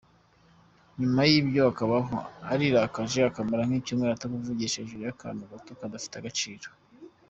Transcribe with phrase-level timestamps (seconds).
[0.99, 2.13] Nyuma yibyo akabaho
[2.51, 6.67] arirakaje akamara icyumweru atakuvugisha hejuru yakantu gato kadafite agaciro.